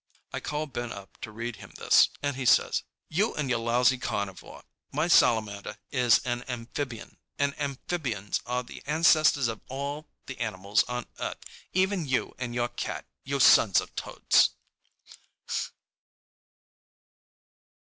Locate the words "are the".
8.47-8.81